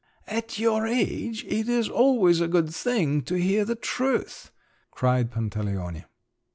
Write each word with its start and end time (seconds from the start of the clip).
"At 0.25 0.57
your 0.57 0.87
age 0.87 1.45
it 1.47 1.69
is 1.69 1.87
always 1.87 2.41
a 2.41 2.47
good 2.47 2.73
thing 2.73 3.21
to 3.25 3.35
hear 3.35 3.63
the 3.63 3.75
truth!" 3.75 4.49
cried 4.89 5.29
Pantaleone. 5.29 6.05